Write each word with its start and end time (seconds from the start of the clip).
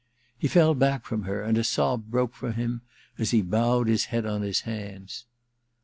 He 0.35 0.47
fell 0.47 0.73
back 0.73 1.05
from 1.05 1.25
her, 1.25 1.43
and 1.43 1.59
a 1.59 1.63
sob 1.63 2.05
broke 2.09 2.33
from 2.33 2.53
him 2.53 2.81
as 3.19 3.29
he 3.29 3.43
bowed 3.43 3.85
his 3.87 4.05
head 4.05 4.25
on 4.25 4.41
his 4.41 4.61
hands. 4.61 5.25